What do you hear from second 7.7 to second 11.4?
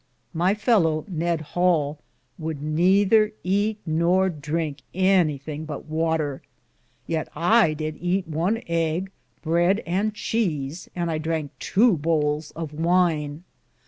did eate one Ggge, bread and chese, and I